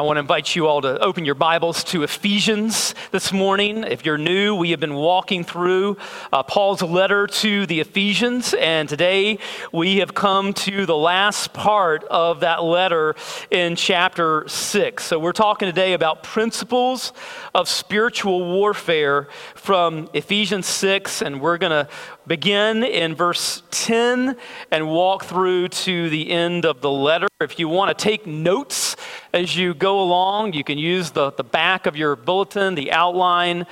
[0.00, 3.84] I want to invite you all to open your Bibles to Ephesians this morning.
[3.84, 5.98] If you're new, we have been walking through
[6.32, 9.38] uh, Paul's letter to the Ephesians, and today
[9.74, 13.14] we have come to the last part of that letter
[13.50, 15.04] in chapter 6.
[15.04, 17.12] So we're talking today about principles
[17.54, 21.90] of spiritual warfare from Ephesians 6, and we're going to
[22.30, 24.36] begin in verse 10
[24.70, 27.26] and walk through to the end of the letter.
[27.40, 28.94] If you want to take notes
[29.34, 32.76] as you go along, you can use the, the back of your bulletin.
[32.76, 33.66] The outline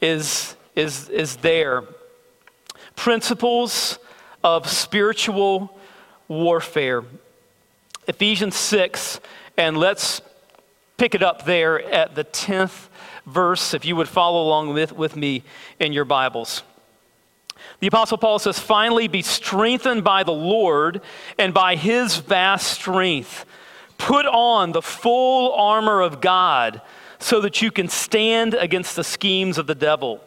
[0.00, 1.82] is, is, is there.
[2.94, 3.98] Principles
[4.44, 5.76] of spiritual
[6.28, 7.02] warfare.
[8.06, 9.18] Ephesians 6,
[9.56, 10.22] and let's
[10.98, 12.86] pick it up there at the 10th
[13.26, 15.42] verse, if you would follow along with, with me
[15.80, 16.62] in your Bibles.
[17.80, 21.00] The Apostle Paul says, Finally, be strengthened by the Lord
[21.38, 23.44] and by his vast strength.
[23.98, 26.82] Put on the full armor of God
[27.18, 30.20] so that you can stand against the schemes of the devil.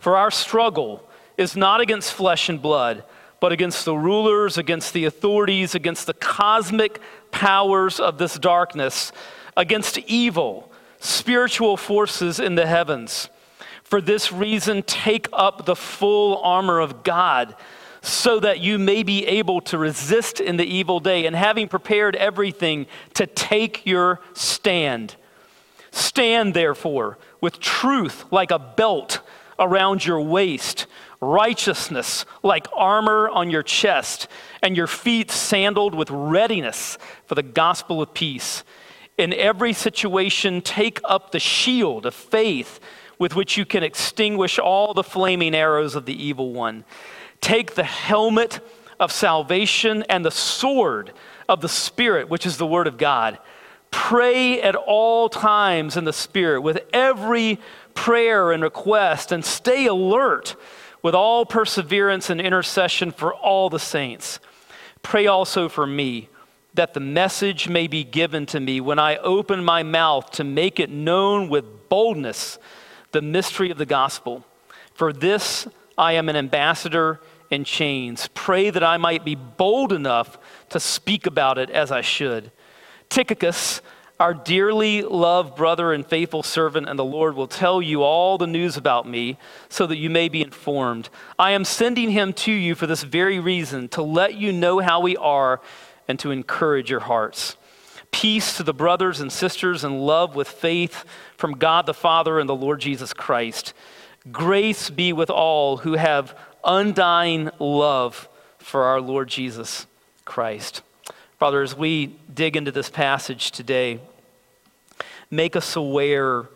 [0.00, 3.04] For our struggle is not against flesh and blood,
[3.40, 9.12] but against the rulers, against the authorities, against the cosmic powers of this darkness,
[9.56, 13.28] against evil, spiritual forces in the heavens.
[13.86, 17.54] For this reason, take up the full armor of God
[18.02, 22.16] so that you may be able to resist in the evil day, and having prepared
[22.16, 25.14] everything, to take your stand.
[25.92, 29.20] Stand, therefore, with truth like a belt
[29.58, 30.86] around your waist,
[31.20, 34.26] righteousness like armor on your chest,
[34.62, 38.64] and your feet sandaled with readiness for the gospel of peace.
[39.16, 42.80] In every situation, take up the shield of faith
[43.18, 46.84] with which you can extinguish all the flaming arrows of the evil one.
[47.40, 48.60] Take the helmet
[48.98, 51.12] of salvation and the sword
[51.48, 53.38] of the Spirit, which is the Word of God.
[53.90, 57.58] Pray at all times in the Spirit with every
[57.94, 60.56] prayer and request, and stay alert
[61.02, 64.38] with all perseverance and intercession for all the saints.
[65.02, 66.28] Pray also for me
[66.74, 70.78] that the message may be given to me when I open my mouth to make
[70.78, 72.58] it known with boldness
[73.16, 74.44] the mystery of the gospel.
[74.92, 75.66] For this
[75.96, 77.18] I am an ambassador
[77.50, 78.28] in chains.
[78.34, 80.36] Pray that I might be bold enough
[80.68, 82.52] to speak about it as I should.
[83.08, 83.80] Tychicus,
[84.20, 88.46] our dearly loved brother and faithful servant, and the Lord will tell you all the
[88.46, 89.38] news about me
[89.70, 91.08] so that you may be informed.
[91.38, 95.00] I am sending him to you for this very reason, to let you know how
[95.00, 95.62] we are
[96.06, 97.56] and to encourage your hearts.
[98.16, 101.04] Peace to the brothers and sisters and love with faith
[101.36, 103.74] from God the Father and the Lord Jesus Christ.
[104.32, 106.34] Grace be with all who have
[106.64, 108.26] undying love
[108.56, 109.86] for our Lord Jesus
[110.24, 110.80] Christ.
[111.38, 114.00] Father, as we dig into this passage today,
[115.30, 116.48] make us aware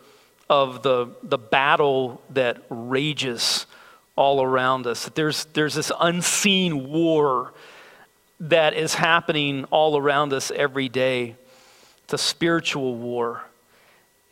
[0.49, 3.67] of the, the battle that rages
[4.15, 5.11] all around us.
[5.13, 7.53] There's, there's this unseen war
[8.39, 11.35] that is happening all around us every day.
[12.11, 13.41] It's a spiritual war.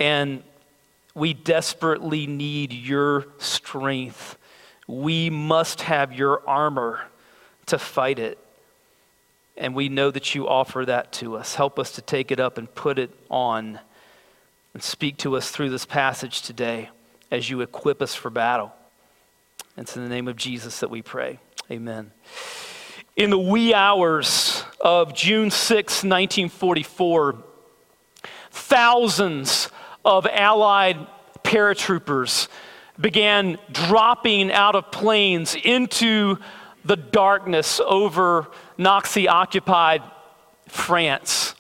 [0.02, 0.44] And
[1.14, 4.38] we desperately need your strength.
[4.86, 7.00] We must have your armor
[7.68, 8.38] to fight it.
[9.56, 11.56] And we know that you offer that to us.
[11.56, 13.80] Help us to take it up and put it on
[14.74, 16.90] and speak to us through this passage today
[17.32, 18.74] as you equip us for battle.
[19.78, 21.40] It's in the name of Jesus that we pray.
[21.72, 22.12] Amen.
[23.16, 27.46] In the wee hours of June 6, 1944,
[28.52, 29.70] thousands
[30.04, 30.98] of Allied
[31.44, 32.48] paratroopers
[33.00, 36.38] began dropping out of planes into
[36.84, 38.48] the darkness over
[38.78, 40.02] Nazi occupied
[40.68, 41.56] France.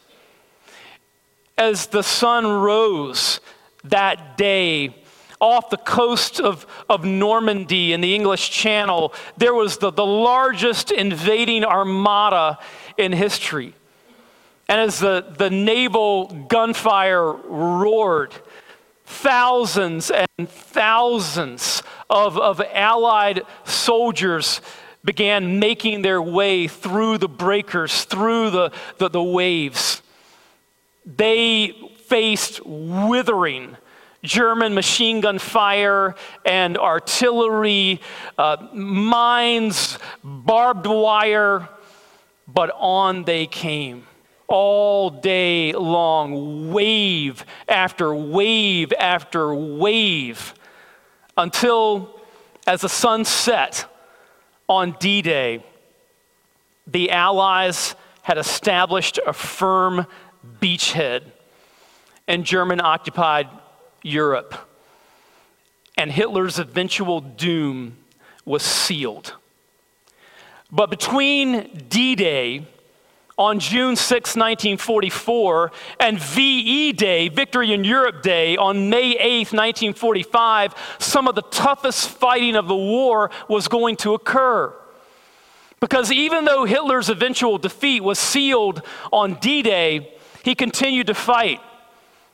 [1.57, 3.41] As the sun rose
[3.83, 4.95] that day,
[5.41, 10.91] off the coast of, of Normandy in the English Channel, there was the, the largest
[10.91, 12.59] invading armada
[12.97, 13.73] in history.
[14.69, 18.35] And as the, the naval gunfire roared,
[19.03, 24.61] thousands and thousands of, of Allied soldiers
[25.03, 30.03] began making their way through the breakers, through the, the, the waves.
[31.03, 31.73] They
[32.05, 33.75] faced withering
[34.21, 36.13] German machine gun fire
[36.45, 38.01] and artillery,
[38.37, 41.67] uh, mines, barbed wire,
[42.47, 44.05] but on they came
[44.49, 50.53] all day long, wave after wave after wave,
[51.37, 52.19] until
[52.67, 53.85] as the sun set
[54.67, 55.63] on D Day,
[56.85, 60.05] the Allies had established a firm
[60.59, 61.23] beachhead
[62.27, 63.49] in German occupied
[64.03, 64.55] Europe,
[65.97, 67.97] and Hitler's eventual doom
[68.45, 69.33] was sealed.
[70.71, 72.67] But between D Day
[73.39, 75.71] on June 6, 1944,
[76.01, 82.09] and VE Day, Victory in Europe Day, on May 8, 1945, some of the toughest
[82.09, 84.75] fighting of the war was going to occur.
[85.79, 88.81] Because even though Hitler's eventual defeat was sealed
[89.13, 90.13] on D Day,
[90.43, 91.61] he continued to fight.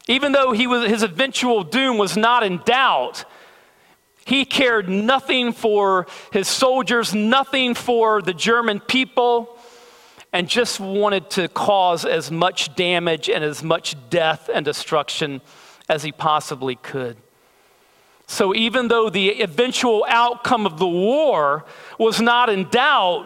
[0.07, 3.25] Even though was, his eventual doom was not in doubt,
[4.25, 9.54] he cared nothing for his soldiers, nothing for the German people,
[10.35, 15.39] and just wanted to cause as much damage and as much death and destruction
[15.87, 17.15] as he possibly could.
[18.27, 21.63] So, even though the eventual outcome of the war
[21.97, 23.25] was not in doubt,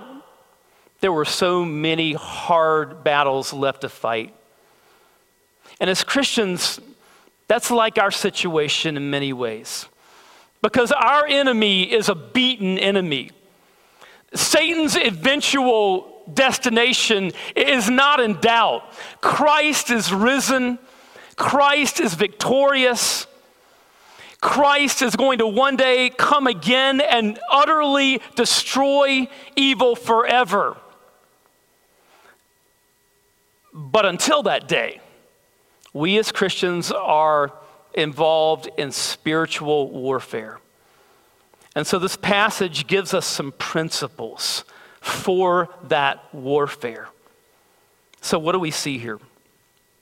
[1.00, 4.36] there were so many hard battles left to fight.
[5.80, 6.80] And as Christians,
[7.48, 9.88] that's like our situation in many ways.
[10.62, 13.32] Because our enemy is a beaten enemy.
[14.36, 18.84] Satan's eventual destination is not in doubt.
[19.22, 20.80] Christ is risen,
[21.36, 23.26] Christ is victorious.
[24.42, 29.28] Christ is going to one day come again and utterly destroy
[29.58, 30.78] evil forever.
[33.74, 35.02] But until that day,
[35.94, 37.52] we as Christians are
[37.94, 40.60] involved in spiritual warfare.
[41.75, 44.64] And so this passage gives us some principles
[45.01, 47.07] for that warfare.
[48.22, 49.19] So, what do we see here?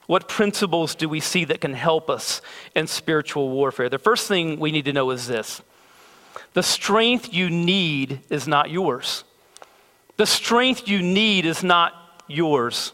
[0.06, 2.40] What principles do we see that can help us
[2.74, 3.88] in spiritual warfare?
[3.88, 5.62] The first thing we need to know is this
[6.54, 9.24] the strength you need is not yours.
[10.16, 11.92] The strength you need is not
[12.26, 12.92] yours.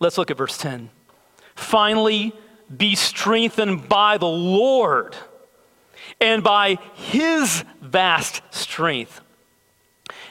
[0.00, 0.90] Let's look at verse 10.
[1.54, 2.32] Finally,
[2.74, 5.16] be strengthened by the Lord
[6.20, 9.20] and by his vast strength.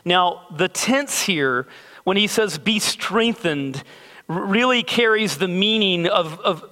[0.05, 1.67] Now, the tense here,
[2.03, 3.83] when he says be strengthened,
[4.27, 6.63] really carries the meaning of, of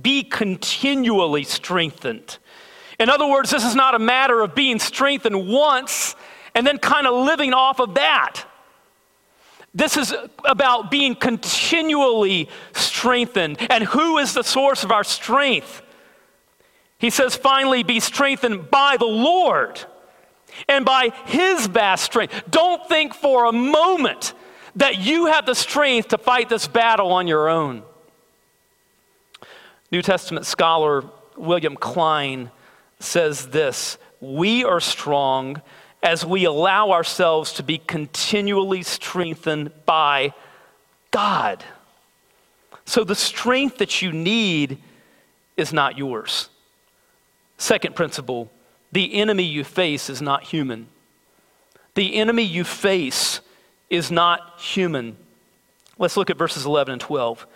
[0.00, 2.38] be continually strengthened.
[2.98, 6.14] In other words, this is not a matter of being strengthened once
[6.54, 8.44] and then kind of living off of that.
[9.74, 10.14] This is
[10.44, 13.58] about being continually strengthened.
[13.70, 15.82] And who is the source of our strength?
[17.00, 19.82] He says, finally, be strengthened by the Lord
[20.68, 22.42] and by his vast strength.
[22.50, 24.34] Don't think for a moment
[24.76, 27.82] that you have the strength to fight this battle on your own.
[29.90, 31.04] New Testament scholar
[31.36, 32.50] William Klein
[32.98, 35.62] says this We are strong
[36.02, 40.34] as we allow ourselves to be continually strengthened by
[41.10, 41.64] God.
[42.84, 44.78] So the strength that you need
[45.56, 46.49] is not yours.
[47.60, 48.50] Second principle
[48.90, 50.88] the enemy you face is not human.
[51.94, 53.40] The enemy you face
[53.90, 55.18] is not human.
[55.98, 57.46] Let's look at verses 11 and 12.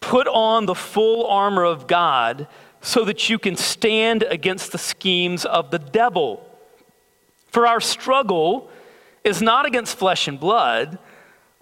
[0.00, 2.46] Put on the full armor of God
[2.80, 6.48] so that you can stand against the schemes of the devil.
[7.48, 8.70] For our struggle
[9.24, 10.96] is not against flesh and blood,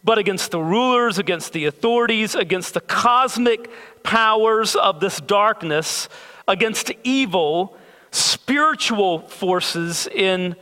[0.04, 3.70] but against the rulers, against the authorities, against the cosmic
[4.02, 6.10] powers of this darkness,
[6.48, 7.76] against evil
[8.10, 10.56] spiritual forces in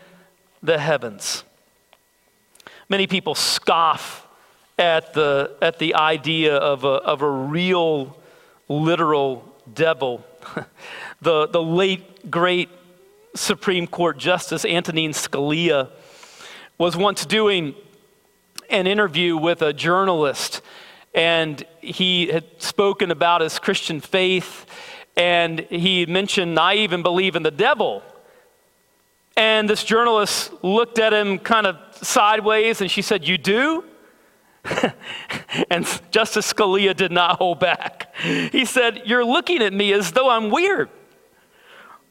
[0.63, 1.45] the heavens.
[2.89, 4.27] Many people scoff
[4.79, 8.17] at the, at the idea of a, of a real,
[8.69, 10.25] literal devil.
[11.23, 12.69] the, the late, great
[13.35, 15.91] Supreme Court Justice Antonin Scalia
[16.79, 17.75] was once doing
[18.71, 20.61] an interview with a journalist,
[21.15, 24.67] and he had spoken about his Christian faith,
[25.17, 28.03] and he mentioned, I even believe in the devil.
[29.37, 33.85] And this journalist looked at him kind of sideways, and she said, You do?
[35.71, 38.15] and Justice Scalia did not hold back.
[38.17, 40.89] He said, You're looking at me as though I'm weird.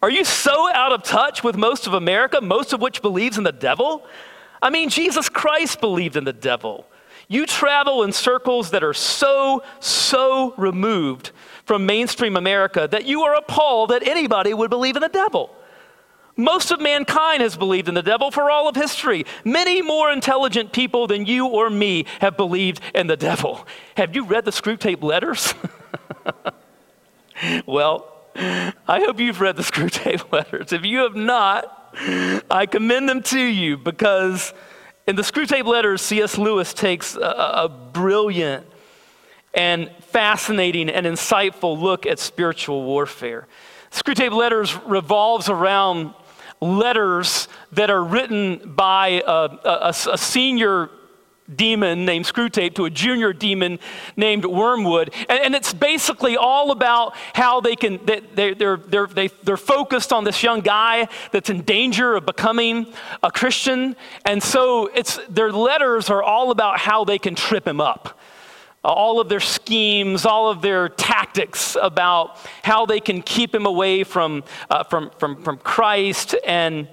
[0.02, 3.46] Are you so out of touch with most of America, most of which believes in
[3.46, 4.06] the devil?
[4.62, 6.88] I mean, Jesus Christ believed in the devil.
[7.30, 11.32] You travel in circles that are so, so removed
[11.66, 15.56] from mainstream America that you are appalled that anybody would believe in the devil.
[16.36, 19.26] Most of mankind has believed in the devil for all of history.
[19.46, 23.68] Many more intelligent people than you or me have believed in the devil.
[23.98, 25.54] Have you read the Screwtape letters?
[27.68, 30.74] well, I hope you've read the Screwtape letters.
[30.74, 31.96] If you have not,
[32.50, 34.54] I commend them to you because
[35.06, 36.40] in the Screwtape letters, C.S.
[36.40, 38.66] Lewis takes a, a brilliant
[39.54, 43.48] and fascinating and insightful look at spiritual warfare.
[43.92, 46.14] Screwtape letters revolves around
[46.60, 50.90] letters that are written by a, a, a senior
[51.54, 53.80] demon named Screwtape to a junior demon
[54.16, 55.14] named Wormwood.
[55.30, 60.14] And, and it's basically all about how they can, they, they're, they're, they're, they're focused
[60.14, 62.88] on this young guy that's in danger of becoming
[63.22, 63.96] a Christian.
[64.26, 68.20] And so it's, their letters are all about how they can trip him up.
[68.84, 74.04] All of their schemes, all of their tactics about how they can keep him away
[74.04, 76.36] from, uh, from, from, from Christ.
[76.46, 76.90] And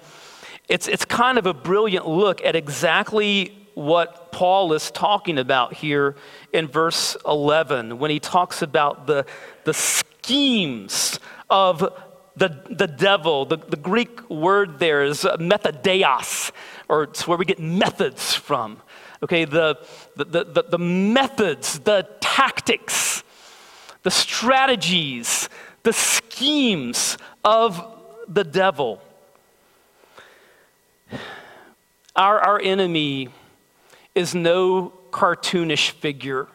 [0.68, 6.14] it's, it's kind of a brilliant look at exactly what Paul is talking about here
[6.52, 9.26] in verse 11 when he talks about the,
[9.64, 11.18] the schemes
[11.48, 11.80] of
[12.36, 13.44] the, the devil.
[13.46, 16.52] The, the Greek word there is methodeos,
[16.88, 18.80] or it's where we get methods from.
[19.22, 19.78] Okay, the,
[20.16, 23.22] the, the, the methods, the tactics,
[24.02, 25.48] the strategies,
[25.82, 27.84] the schemes of
[28.28, 29.02] the devil.
[32.16, 33.28] Our, our enemy
[34.14, 36.48] is no cartoonish figure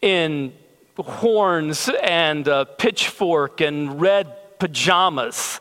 [0.00, 0.52] in
[0.98, 5.60] horns and a pitchfork and red pajamas.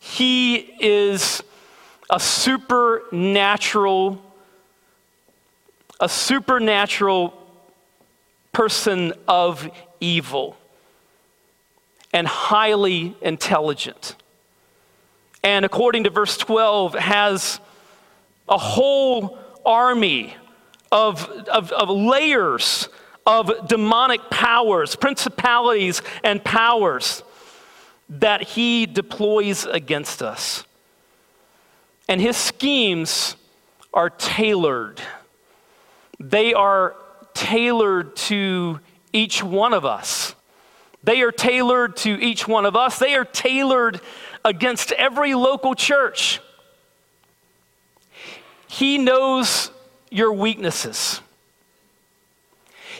[0.00, 1.42] He is
[2.10, 4.20] a supernatural,
[6.00, 7.34] a supernatural
[8.52, 9.70] person of
[10.00, 10.56] evil
[12.12, 14.16] and highly intelligent.
[15.42, 17.60] And according to verse 12, has
[18.48, 20.36] a whole army
[20.90, 22.88] of, of, of layers
[23.26, 27.22] of demonic powers, principalities, and powers
[28.08, 30.64] that he deploys against us.
[32.08, 33.36] And his schemes
[33.94, 35.00] are tailored.
[36.22, 36.94] They are
[37.34, 38.78] tailored to
[39.12, 40.36] each one of us.
[41.02, 42.98] They are tailored to each one of us.
[43.00, 44.00] They are tailored
[44.44, 46.40] against every local church.
[48.68, 49.72] He knows
[50.10, 51.20] your weaknesses.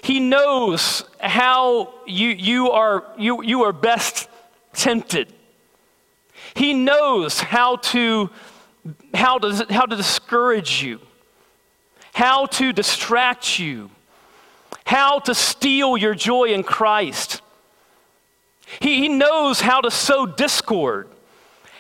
[0.03, 4.29] He knows how you, you, are, you, you are best
[4.73, 5.33] tempted.
[6.55, 8.31] He knows how to,
[9.15, 10.99] how, to, how to discourage you,
[12.13, 13.91] how to distract you,
[14.85, 17.41] how to steal your joy in Christ.
[18.81, 21.09] He, he knows how to sow discord,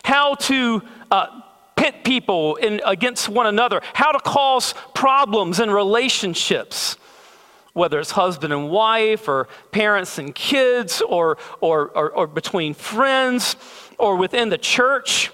[0.04, 1.40] how to uh,
[1.76, 6.96] pit people in, against one another, how to cause problems in relationships,
[7.72, 13.56] whether it's husband and wife, or parents and kids, or, or, or, or between friends,
[13.98, 15.30] or within the church.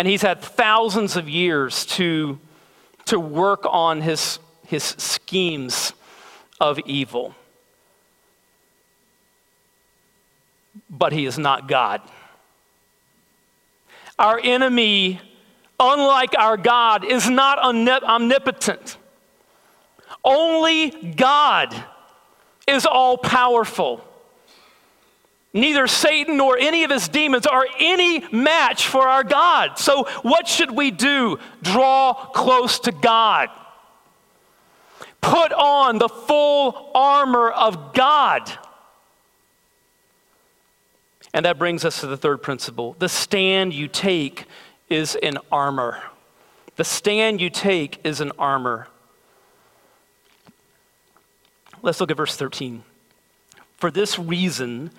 [0.00, 2.38] And he's had thousands of years to,
[3.04, 5.92] to work on his, his schemes
[6.58, 7.34] of evil.
[10.88, 12.00] But he is not God.
[14.18, 15.20] Our enemy,
[15.78, 18.96] unlike our God, is not omnipotent.
[20.24, 21.76] Only God
[22.66, 24.02] is all powerful.
[25.52, 29.78] Neither Satan nor any of his demons are any match for our God.
[29.78, 31.38] So, what should we do?
[31.62, 33.48] Draw close to God.
[35.20, 38.50] Put on the full armor of God.
[41.34, 42.96] And that brings us to the third principle.
[42.98, 44.46] The stand you take
[44.88, 46.02] is an armor.
[46.76, 48.88] The stand you take is an armor.
[51.82, 52.82] Let's look at verse 13.
[53.76, 54.90] For this reason,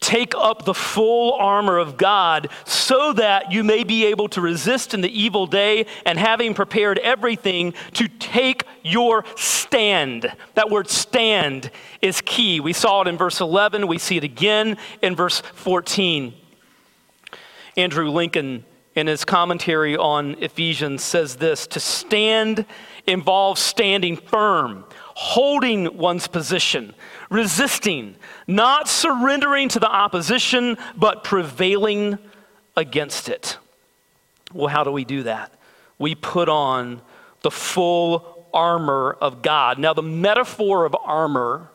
[0.00, 4.94] Take up the full armor of God so that you may be able to resist
[4.94, 10.32] in the evil day and having prepared everything to take your stand.
[10.54, 12.60] That word stand is key.
[12.60, 16.32] We saw it in verse 11, we see it again in verse 14.
[17.76, 18.64] Andrew Lincoln,
[18.94, 22.64] in his commentary on Ephesians, says this To stand
[23.06, 26.94] involves standing firm, holding one's position
[27.30, 32.18] resisting, not surrendering to the opposition, but prevailing
[32.76, 33.56] against it.
[34.52, 35.52] Well, how do we do that?
[35.98, 37.00] We put on
[37.42, 39.78] the full armor of God.
[39.78, 41.70] Now, the metaphor of armor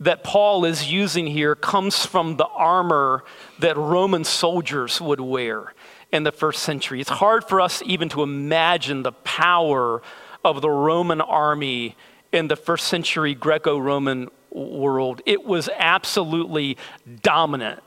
[0.00, 3.24] that Paul is using here comes from the armor
[3.60, 5.72] that Roman soldiers would wear
[6.12, 7.00] in the first century.
[7.00, 10.02] It's hard for us even to imagine the power
[10.44, 11.96] of the Roman army
[12.32, 15.20] in the first century Greco Roman world.
[15.26, 16.78] It was absolutely
[17.22, 17.82] dominant.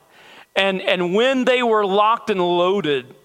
[0.55, 3.15] And, and when they were locked and loaded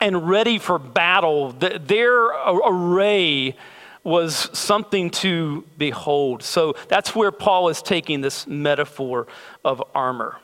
[0.00, 3.56] and ready for battle, the, their array
[4.02, 6.42] was something to behold.
[6.42, 9.26] So that's where Paul is taking this metaphor
[9.64, 10.38] of armor.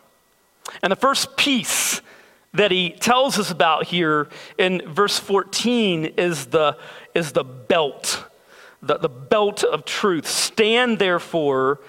[0.83, 2.01] And the first piece
[2.55, 6.77] that he tells us about here in verse 14 is the,
[7.15, 8.25] is the belt,
[8.83, 10.27] the, the belt of truth.
[10.27, 11.81] Stand therefore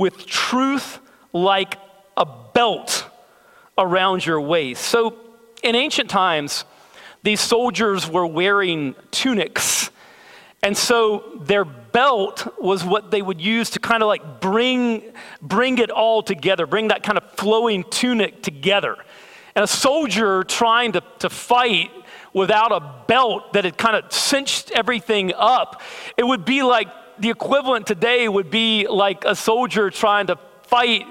[0.00, 0.98] with truth
[1.32, 1.76] like
[2.16, 3.06] a belt
[3.78, 4.82] around your waist.
[4.82, 5.16] So
[5.62, 6.64] in ancient times,
[7.22, 9.90] these soldiers were wearing tunics
[10.62, 15.78] and so their belt was what they would use to kind of like bring, bring
[15.78, 18.96] it all together, bring that kind of flowing tunic together.
[19.54, 21.90] And a soldier trying to, to fight
[22.34, 25.80] without a belt that had kind of cinched everything up,
[26.16, 26.88] it would be like
[27.20, 31.06] the equivalent today would be like a soldier trying to fight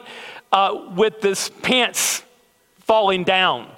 [0.52, 2.24] uh, with this pants
[2.80, 3.70] falling down.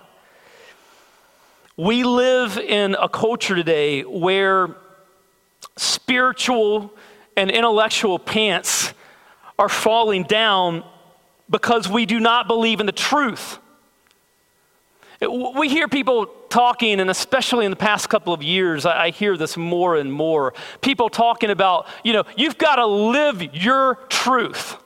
[1.76, 4.76] We live in a culture today where
[5.78, 6.94] spiritual
[7.36, 8.94] and intellectual pants
[9.60, 10.86] are falling down
[11.50, 13.58] because we do not believe in the truth.
[15.20, 19.58] We hear people talking, and especially in the past couple of years, I hear this
[19.58, 20.53] more and more.
[20.81, 24.77] People talking about, you know, you've got to live your truth.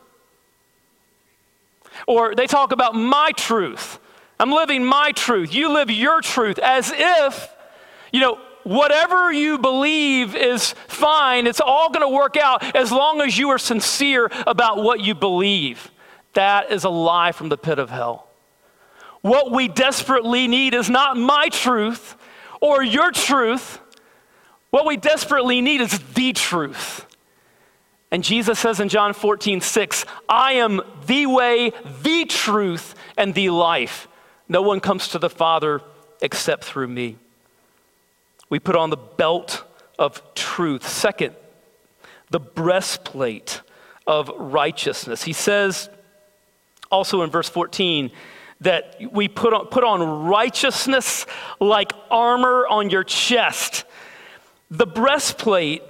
[2.08, 4.00] Or they talk about my truth.
[4.40, 5.54] I'm living my truth.
[5.54, 7.50] You live your truth as if,
[8.12, 11.48] you know, whatever you believe is fine.
[11.48, 15.16] It's all going to work out as long as you are sincere about what you
[15.16, 15.92] believe.
[16.34, 18.25] That is a lie from the pit of hell.
[19.26, 22.16] What we desperately need is not my truth
[22.62, 23.80] or your truth.
[24.70, 27.08] What we desperately need is the truth.
[28.12, 31.72] And Jesus says in John 14, 6, I am the way,
[32.04, 34.08] the truth, and the life.
[34.48, 35.82] No one comes to the Father
[36.22, 37.18] except through me.
[38.52, 39.64] We put on the belt
[39.98, 40.88] of truth.
[40.88, 41.34] Second,
[42.30, 43.64] the breastplate
[44.06, 45.24] of righteousness.
[45.24, 45.90] He says
[46.92, 48.12] also in verse 14
[48.62, 51.26] that we put on, put on righteousness
[51.60, 53.86] like armor on your chest.
[54.72, 55.84] The breastplate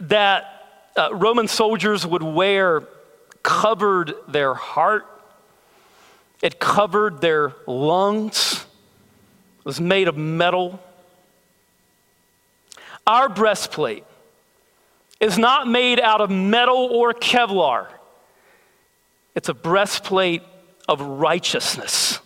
[0.00, 2.86] that uh, Roman soldiers would wear
[3.42, 5.06] covered their heart,
[6.42, 8.66] it covered their lungs,
[9.60, 10.80] it was made of metal.
[13.06, 14.04] Our breastplate
[15.20, 17.88] is not made out of metal or Kevlar,
[19.34, 20.42] it's a breastplate
[20.90, 22.18] of righteousness.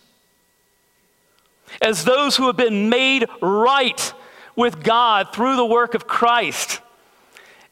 [1.82, 4.12] As those who have been made right
[4.56, 6.80] with God through the work of Christ,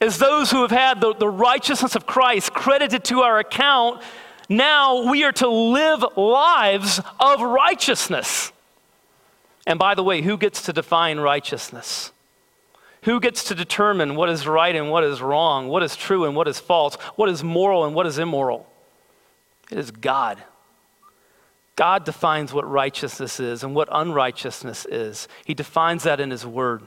[0.01, 4.03] as those who have had the, the righteousness of Christ credited to our account,
[4.49, 8.53] now we are to live lives of righteousness.
[9.67, 12.13] And by the way, who gets to define righteousness?
[13.05, 16.37] Who gets to determine what is right and what is wrong, what is true and
[16.37, 18.69] what is false, what is moral and what is immoral?
[19.71, 20.43] It is God.
[21.83, 25.27] God defines what righteousness is and what unrighteousness is.
[25.45, 26.87] He defines that in His Word.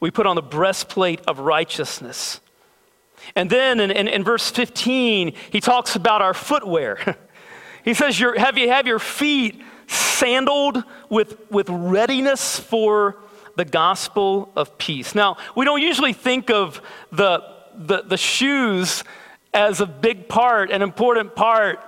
[0.00, 2.40] We put on the breastplate of righteousness.
[3.36, 7.16] And then in, in, in verse 15, he talks about our footwear.
[7.84, 13.16] he says, have, you, have your feet sandaled with, with readiness for
[13.54, 15.14] the gospel of peace.
[15.14, 16.82] Now, we don't usually think of
[17.12, 17.44] the,
[17.76, 19.04] the, the shoes
[19.54, 21.78] as a big part, an important part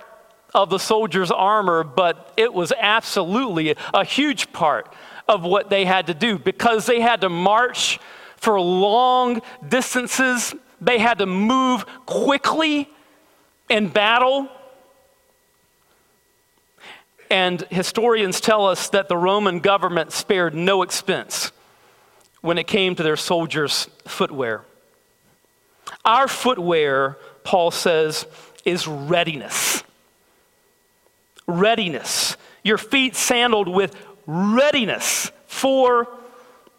[0.53, 4.93] of the soldier's armor, but it was absolutely a huge part
[5.27, 7.99] of what they had to do because they had to march
[8.37, 12.89] for long distances, they had to move quickly
[13.69, 14.47] in battle.
[17.29, 21.51] And historians tell us that the Roman government spared no expense
[22.41, 24.63] when it came to their soldiers' footwear.
[26.05, 28.25] Our footwear, Paul says,
[28.65, 29.83] is readiness.
[31.49, 32.37] Readiness.
[32.63, 33.95] Your feet sandaled with
[34.27, 36.07] readiness for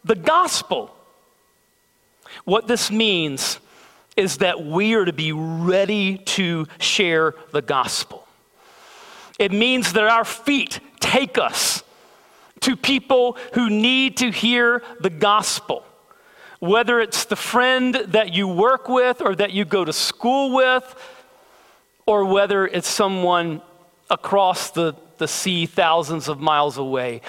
[0.04, 0.94] the gospel.
[2.44, 3.59] What this means
[4.16, 8.26] is that we are to be ready to share the gospel.
[9.38, 11.83] It means that our feet take us
[12.61, 15.85] to people who need to hear the gospel.
[16.61, 20.94] Whether it's the friend that you work with or that you go to school with,
[22.06, 23.62] or whether it's someone
[24.10, 27.20] across the, the sea thousands of miles away,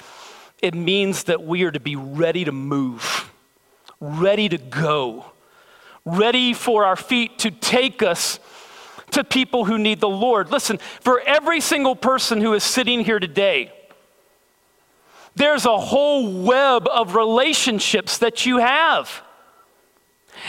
[0.60, 3.30] it means that we are to be ready to move,
[4.00, 5.26] ready to go,
[6.04, 8.38] ready for our feet to take us
[9.12, 10.50] to people who need the Lord.
[10.50, 13.72] Listen, for every single person who is sitting here today,
[15.34, 19.22] there's a whole web of relationships that you have.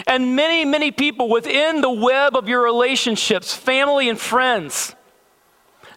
[0.08, 4.96] And many, many people within the web of your relationships, family and friends,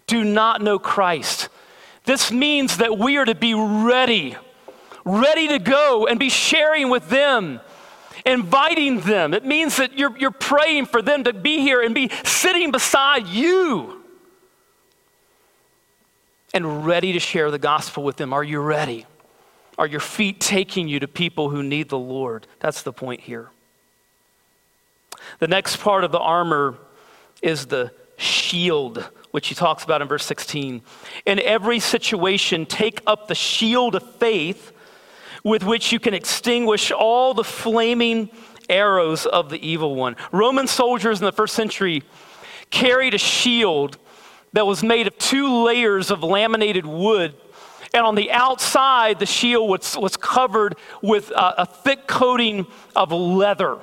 [0.06, 1.48] do not know Christ.
[2.04, 4.36] This means that we are to be ready,
[5.04, 7.60] ready to go and be sharing with them,
[8.24, 9.34] inviting them.
[9.34, 13.26] It means that you're, you're praying for them to be here and be sitting beside
[13.26, 14.02] you
[16.54, 18.32] and ready to share the gospel with them.
[18.32, 19.04] Are you ready?
[19.78, 22.46] Are your feet taking you to people who need the Lord?
[22.60, 23.50] That's the point here.
[25.38, 26.76] The next part of the armor
[27.42, 30.80] is the shield, which he talks about in verse 16.
[31.26, 34.72] In every situation, take up the shield of faith
[35.44, 38.30] with which you can extinguish all the flaming
[38.70, 40.16] arrows of the evil one.
[40.32, 42.02] Roman soldiers in the first century
[42.70, 43.98] carried a shield
[44.54, 47.34] that was made of two layers of laminated wood.
[47.92, 53.12] And on the outside, the shield was, was covered with a, a thick coating of
[53.12, 53.76] leather.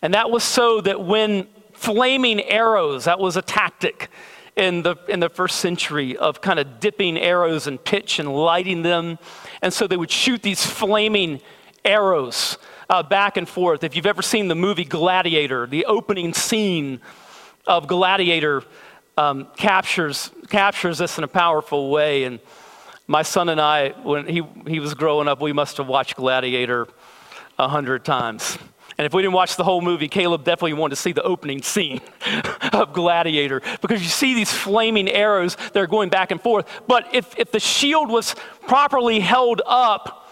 [0.00, 4.08] And that was so that when flaming arrows, that was a tactic
[4.56, 8.82] in the, in the first century of kind of dipping arrows in pitch and lighting
[8.82, 9.18] them.
[9.62, 11.40] And so they would shoot these flaming
[11.84, 13.82] arrows uh, back and forth.
[13.82, 17.00] If you've ever seen the movie Gladiator, the opening scene
[17.66, 18.62] of Gladiator
[19.16, 22.24] um, captures, captures this in a powerful way.
[22.24, 22.38] And
[23.06, 26.86] my son and I, when he, he was growing up, we must have watched Gladiator
[27.58, 28.58] a hundred times.
[28.96, 31.62] And if we didn't watch the whole movie, Caleb definitely wanted to see the opening
[31.62, 32.00] scene
[32.72, 36.68] of Gladiator because you see these flaming arrows that are going back and forth.
[36.86, 40.30] But if, if the shield was properly held up,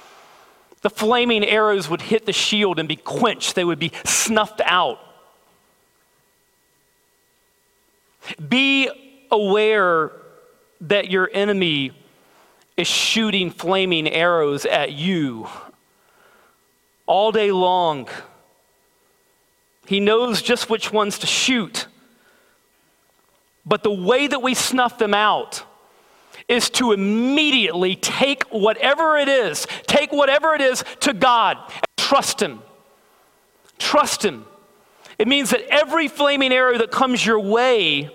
[0.83, 5.01] the flaming arrows would hit the shield and be quenched, they would be snuffed out.
[8.49, 8.89] Be
[9.31, 10.13] aware
[10.83, 11.93] that your enemy
[12.77, 15.49] is shooting flaming arrows at you
[17.07, 18.09] all day long.
[19.87, 21.87] He knows just which ones to shoot.
[23.65, 25.65] But the way that we snuff them out
[26.49, 31.59] is to immediately take whatever it is, take whatever it is to God
[31.97, 32.61] trust Him.
[33.79, 34.45] Trust Him.
[35.19, 38.11] It means that every flaming arrow that comes your way,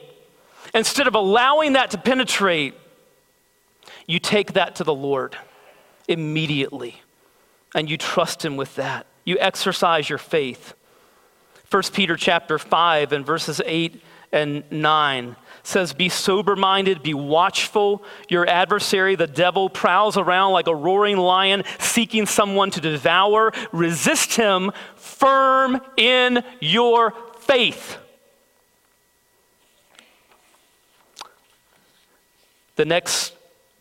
[0.75, 2.75] instead of allowing that to penetrate,
[4.06, 5.36] you take that to the Lord
[6.08, 7.01] immediately
[7.73, 9.06] and you trust him with that.
[9.25, 10.73] You exercise your faith.
[11.69, 14.01] 1 Peter chapter 5 and verses 8
[14.32, 18.03] and 9 says, Be sober minded, be watchful.
[18.30, 23.51] Your adversary, the devil, prowls around like a roaring lion seeking someone to devour.
[23.73, 27.97] Resist him, firm in your faith.
[32.77, 33.34] The next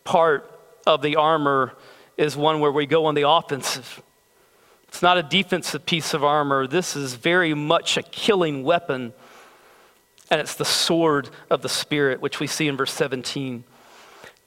[0.03, 0.51] part
[0.85, 1.73] of the armor
[2.17, 4.01] is one where we go on the offensive.
[4.97, 6.65] It's not a defensive piece of armor.
[6.65, 9.13] This is very much a killing weapon.
[10.31, 13.63] And it's the sword of the Spirit, which we see in verse 17.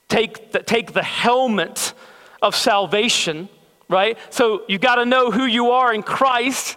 [0.08, 1.94] Take the, take the helmet
[2.42, 3.48] of salvation
[3.88, 4.18] right?
[4.30, 6.76] So you got to know who you are in Christ,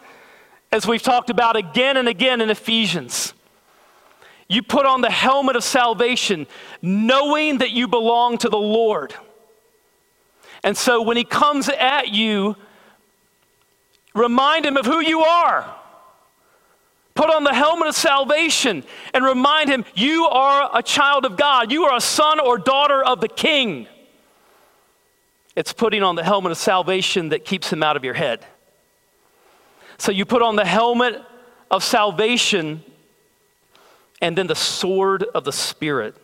[0.71, 3.33] as we've talked about again and again in Ephesians.
[4.47, 6.45] You put on the helmet of salvation,
[6.81, 9.15] knowing that you belong to the Lord.
[10.63, 12.55] And so when he comes at you,
[14.13, 15.73] remind him of who you are.
[17.15, 21.71] Put on the helmet of salvation and remind him you are a child of God.
[21.71, 23.87] You are a son or daughter of the king.
[25.55, 28.43] It's putting on the helmet of salvation that keeps him out of your head.
[29.99, 31.21] So you put on the helmet
[31.69, 32.83] of salvation
[34.19, 36.15] and then the sword of the Spirit,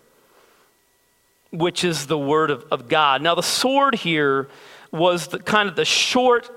[1.52, 3.22] which is the word of, of God.
[3.22, 4.50] Now, the sword here
[4.92, 6.50] was the, kind of the short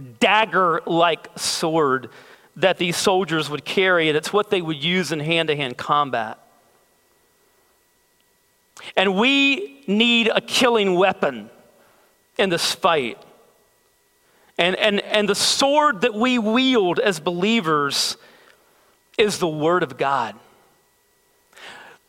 [0.00, 2.10] dagger like sword
[2.56, 5.76] that these soldiers would carry, and it's what they would use in hand to hand
[5.76, 6.38] combat.
[8.96, 11.50] And we need a killing weapon
[12.38, 13.18] in this fight.
[14.58, 18.16] And, and, and the sword that we wield as believers
[19.16, 20.34] is the Word of God.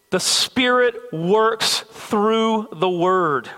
[0.10, 3.49] The Spirit works through the Word.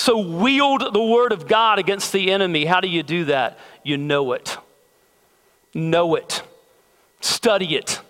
[0.00, 2.64] So wield the word of God against the enemy.
[2.64, 3.58] How do you do that?
[3.84, 4.56] You know it.
[5.74, 6.42] Know it.
[7.20, 8.00] Study it.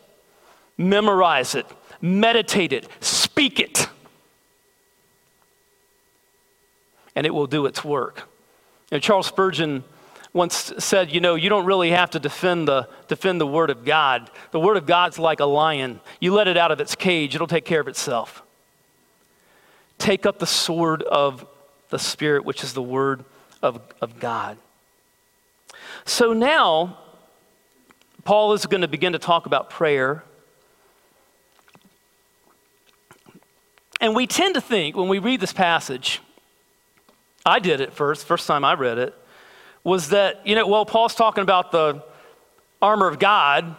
[0.78, 1.66] Memorize it.
[2.00, 2.86] Meditate it.
[3.00, 3.88] Speak it.
[7.16, 8.22] And it will do its work.
[9.00, 9.82] Charles Spurgeon
[10.32, 13.84] once said, you know, you don't really have to defend the, defend the Word of
[13.84, 14.30] God.
[14.52, 15.98] The Word of God's like a lion.
[16.20, 18.44] You let it out of its cage, it'll take care of itself.
[19.98, 21.44] Take up the sword of
[21.90, 23.24] the Spirit, which is the Word
[23.62, 24.58] of, of God.
[26.04, 26.98] So now,
[28.24, 30.24] Paul is going to begin to talk about prayer.
[34.00, 36.20] And we tend to think when we read this passage,
[37.44, 39.14] I did it first, first time I read it,
[39.84, 42.02] was that, you know, well, Paul's talking about the
[42.82, 43.76] armor of God,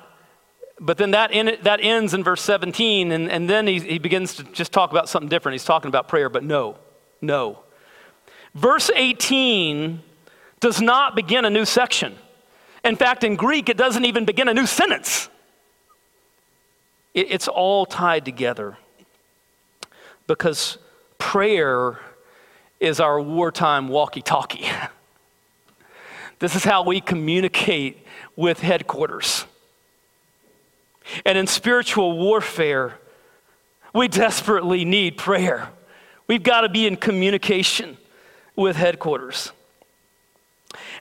[0.80, 4.36] but then that, in, that ends in verse 17, and, and then he, he begins
[4.36, 5.54] to just talk about something different.
[5.54, 6.78] He's talking about prayer, but no,
[7.22, 7.60] no.
[8.54, 10.02] Verse 18
[10.60, 12.16] does not begin a new section.
[12.84, 15.30] In fact, in Greek, it doesn't even begin a new sentence.
[17.14, 18.78] It's all tied together
[20.28, 20.78] because
[21.18, 22.00] prayer
[22.80, 24.70] is our wartime walkie talkie.
[26.40, 28.04] This is how we communicate
[28.36, 29.46] with headquarters.
[31.24, 32.98] And in spiritual warfare,
[33.94, 35.70] we desperately need prayer.
[36.26, 37.96] We've got to be in communication
[38.56, 39.52] with headquarters.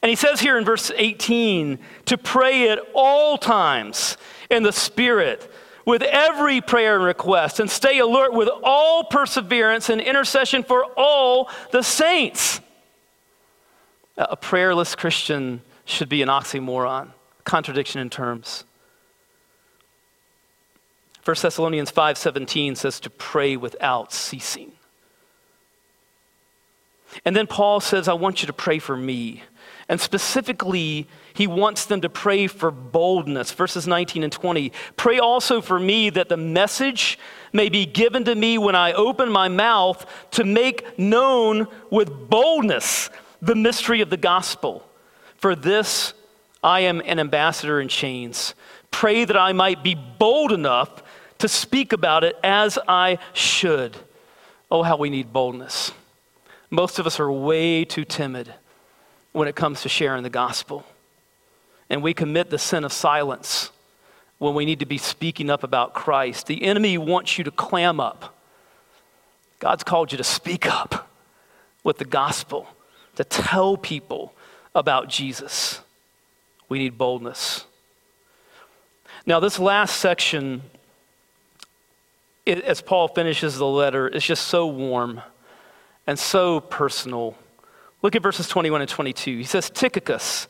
[0.02, 4.16] And he says here in verse 18 to pray at all times
[4.50, 5.50] in the Spirit
[5.84, 11.50] with every prayer and request, and stay alert with all perseverance and intercession for all
[11.72, 12.60] the saints.
[14.16, 17.08] A prayerless Christian should be an oxymoron,
[17.44, 18.64] contradiction in terms.
[21.24, 24.72] 1 Thessalonians 5:17 says to pray without ceasing.
[27.24, 29.42] And then Paul says, I want you to pray for me.
[29.88, 33.50] And specifically, he wants them to pray for boldness.
[33.52, 34.72] Verses 19 and 20.
[34.96, 37.18] Pray also for me that the message
[37.52, 43.10] may be given to me when I open my mouth to make known with boldness
[43.42, 44.88] the mystery of the gospel.
[45.36, 46.14] For this
[46.62, 48.54] I am an ambassador in chains.
[48.90, 51.02] Pray that I might be bold enough
[51.38, 53.96] to speak about it as I should.
[54.70, 55.92] Oh, how we need boldness.
[56.70, 58.54] Most of us are way too timid
[59.32, 60.86] when it comes to sharing the gospel.
[61.88, 63.70] And we commit the sin of silence
[64.38, 66.46] when we need to be speaking up about Christ.
[66.46, 68.36] The enemy wants you to clam up.
[69.58, 71.10] God's called you to speak up
[71.82, 72.68] with the gospel
[73.16, 74.32] to tell people
[74.74, 75.80] about Jesus.
[76.68, 77.66] We need boldness.
[79.26, 80.62] Now, this last section,
[82.46, 85.20] it, as Paul finishes the letter, is just so warm
[86.10, 87.36] and so personal.
[88.02, 89.36] Look at verses 21 and 22.
[89.36, 90.48] He says, Tychicus,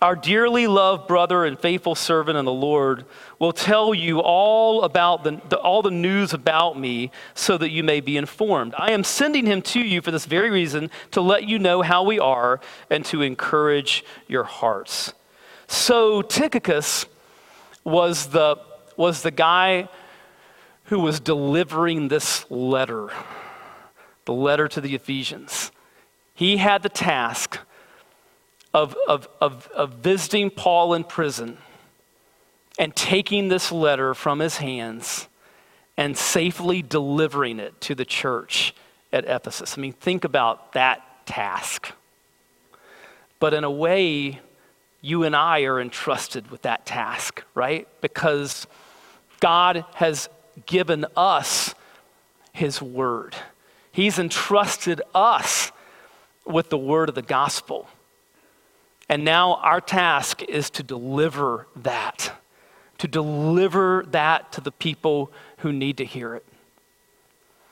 [0.00, 3.04] our dearly loved brother and faithful servant in the Lord
[3.40, 7.82] will tell you all about the, the, all the news about me so that you
[7.82, 8.72] may be informed.
[8.78, 12.04] I am sending him to you for this very reason to let you know how
[12.04, 15.12] we are and to encourage your hearts.
[15.66, 17.06] So Tychicus
[17.82, 18.60] was the,
[18.96, 19.88] was the guy
[20.84, 23.10] who was delivering this letter,
[24.24, 25.70] the letter to the Ephesians.
[26.34, 27.58] He had the task
[28.72, 31.58] of, of, of, of visiting Paul in prison
[32.78, 35.28] and taking this letter from his hands
[35.96, 38.74] and safely delivering it to the church
[39.12, 39.78] at Ephesus.
[39.78, 41.92] I mean, think about that task.
[43.38, 44.40] But in a way,
[45.00, 47.86] you and I are entrusted with that task, right?
[48.00, 48.66] Because
[49.38, 50.28] God has
[50.66, 51.74] given us
[52.52, 53.36] His Word.
[53.94, 55.70] He's entrusted us
[56.44, 57.86] with the Word of the gospel.
[59.08, 62.32] And now our task is to deliver that,
[62.98, 66.44] to deliver that to the people who need to hear it.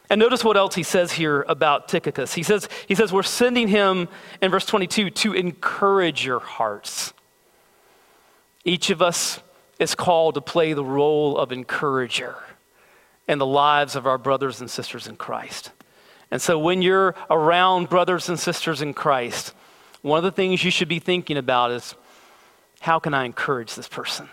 [0.09, 2.35] And notice what else he says here about Tychicus.
[2.35, 4.09] He says, he says, We're sending him
[4.41, 7.13] in verse 22 to encourage your hearts.
[8.65, 9.41] Each of us
[9.81, 12.37] is called to play the role of encourager
[13.27, 15.73] in the lives of our brothers and sisters in Christ.
[16.33, 19.53] And so when you're around brothers and sisters in Christ,
[20.01, 21.95] one of the things you should be thinking about is
[22.81, 24.31] how can I encourage this person?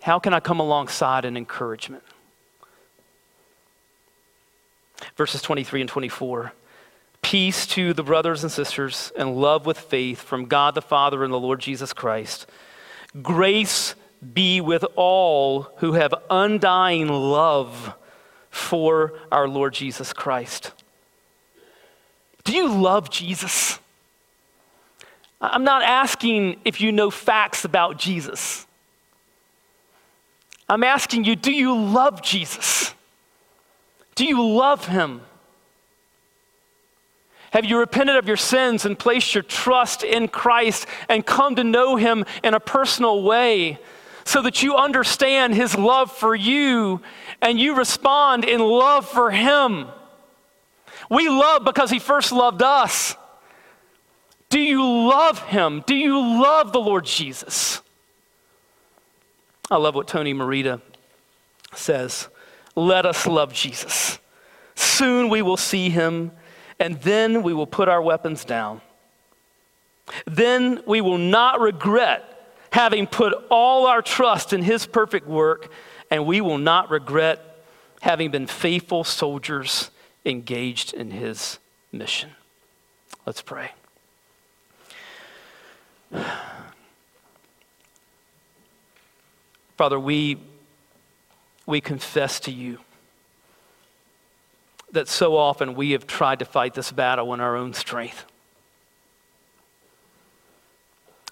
[0.00, 2.02] How can I come alongside in encouragement?
[5.14, 6.54] Verses 23 and 24.
[7.20, 11.30] Peace to the brothers and sisters and love with faith from God the Father and
[11.30, 12.46] the Lord Jesus Christ.
[13.20, 13.94] Grace
[14.32, 17.94] be with all who have undying love
[18.50, 20.72] for our Lord Jesus Christ.
[22.44, 23.78] Do you love Jesus?
[25.40, 28.66] I'm not asking if you know facts about Jesus.
[30.68, 32.94] I'm asking you, do you love Jesus?
[34.14, 35.22] Do you love him?
[37.52, 41.64] Have you repented of your sins and placed your trust in Christ and come to
[41.64, 43.78] know him in a personal way
[44.24, 47.00] so that you understand his love for you
[47.42, 49.86] and you respond in love for him?
[51.08, 53.16] We love because he first loved us.
[54.48, 55.82] Do you love him?
[55.86, 57.82] Do you love the Lord Jesus?
[59.70, 60.80] I love what Tony Merida
[61.74, 62.28] says.
[62.74, 64.18] Let us love Jesus.
[64.74, 66.32] Soon we will see him,
[66.78, 68.80] and then we will put our weapons down.
[70.26, 72.26] Then we will not regret
[72.72, 75.70] having put all our trust in his perfect work,
[76.10, 77.64] and we will not regret
[78.00, 79.90] having been faithful soldiers
[80.24, 81.58] engaged in his
[81.92, 82.30] mission.
[83.26, 83.72] Let's pray.
[89.76, 90.38] Father, we,
[91.66, 92.78] we confess to you
[94.92, 98.24] that so often we have tried to fight this battle in our own strength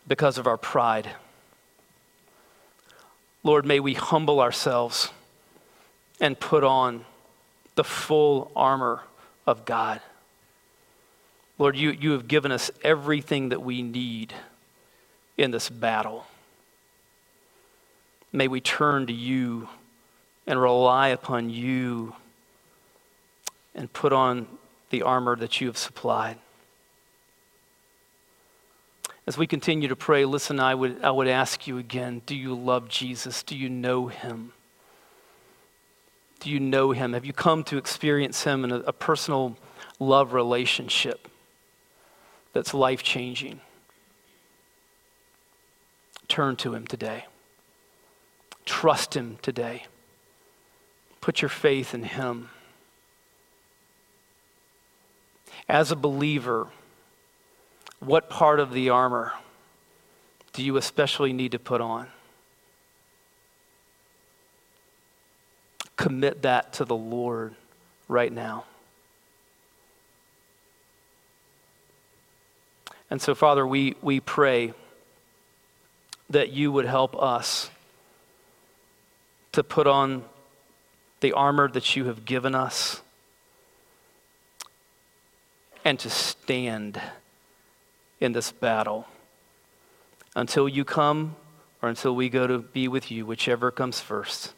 [0.07, 1.11] because of our pride.
[3.45, 5.11] Lord, may we humble ourselves
[6.21, 7.05] and put on
[7.77, 9.03] the full armor
[9.47, 10.01] of God.
[11.59, 14.33] Lord, you, you have given us everything that we need
[15.37, 16.27] in this battle.
[18.33, 19.69] May we turn to you
[20.47, 22.15] and rely upon you
[23.75, 24.47] and put on
[24.91, 26.39] the armor that you have supplied.
[29.29, 32.55] As we continue to pray, listen, I would, I would ask you again do you
[32.55, 33.43] love Jesus?
[33.43, 34.55] Do you know him?
[36.41, 37.13] Do you know him?
[37.13, 39.59] Have you come to experience him in a, a personal
[40.01, 41.29] love relationship
[42.55, 43.61] that's life changing?
[46.27, 47.27] Turn to him today.
[48.65, 49.85] Trust him today.
[51.21, 52.49] Put your faith in him.
[55.69, 56.69] As a believer,
[58.01, 59.33] what part of the armor
[60.53, 62.09] do you especially need to put on?
[65.99, 67.55] commit that to the Lord
[68.07, 68.65] right now.
[73.11, 74.73] And so, Father, we, we pray
[76.31, 77.71] that you would help us
[79.53, 80.25] to put on
[81.21, 83.03] the armor that you have given us
[85.85, 87.01] and to stand
[88.21, 89.07] in this battle
[90.35, 91.37] until you come
[91.83, 94.53] or until we go to be with you, whichever comes first.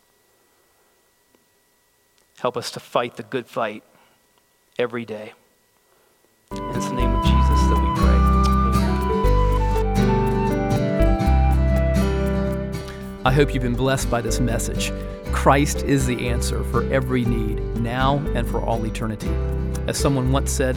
[2.38, 3.82] Help us to fight the good fight
[4.78, 5.32] every day.
[6.52, 8.16] And it's the name of Jesus that we pray.
[8.64, 9.00] Amen.
[13.26, 14.90] I hope you've been blessed by this message.
[15.32, 19.30] Christ is the answer for every need, now and for all eternity.
[19.86, 20.76] As someone once said,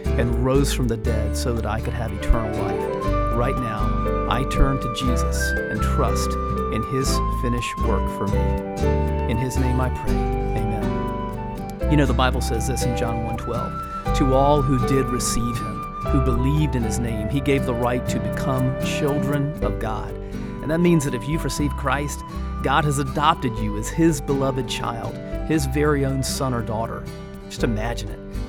[0.21, 3.35] and rose from the dead so that I could have eternal life.
[3.35, 6.29] Right now, I turn to Jesus and trust
[6.73, 7.09] in his
[7.41, 9.31] finished work for me.
[9.31, 10.13] In his name I pray.
[10.13, 11.89] Amen.
[11.89, 14.15] You know the Bible says this in John 1:12.
[14.17, 15.81] To all who did receive him,
[16.11, 20.13] who believed in his name, he gave the right to become children of God.
[20.61, 22.19] And that means that if you've received Christ,
[22.61, 27.03] God has adopted you as his beloved child, his very own son or daughter.
[27.49, 28.20] Just imagine it.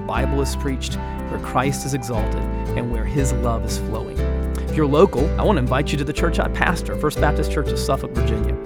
[0.00, 2.42] the Bible is preached, where Christ is exalted,
[2.76, 4.18] and where His love is flowing.
[4.68, 7.52] If you're local, I want to invite you to the church I pastor, First Baptist
[7.52, 8.56] Church of Suffolk, Virginia.